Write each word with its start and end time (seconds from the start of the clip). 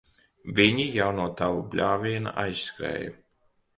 Viņi 0.59 0.85
jau 0.95 1.09
no 1.19 1.27
tava 1.41 1.59
bļāviena 1.75 2.33
aizskrēja. 2.45 3.15